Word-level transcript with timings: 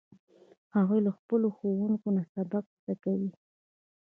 هغوی 0.75 0.99
له 1.07 1.11
خپلو 1.17 1.47
ښوونکو 1.57 2.07
نه 2.17 2.23
سبق 2.33 2.63
زده 2.79 2.95
کوي 3.03 3.29